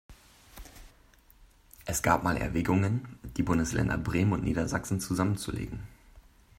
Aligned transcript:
Es 1.85 2.01
gab 2.01 2.23
mal 2.23 2.35
Erwägungen, 2.35 3.19
die 3.37 3.43
Bundesländer 3.43 3.99
Bremen 3.99 4.33
und 4.33 4.43
Niedersachsen 4.43 4.99
zusammenzulegen. 4.99 5.79